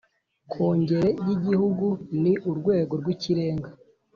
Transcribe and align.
Kongere 0.51 1.09
y 1.25 1.29
igihugu 1.35 1.87
ni 2.21 2.33
urwego 2.49 2.93
rw 3.01 3.07
ikirenga 3.15 3.69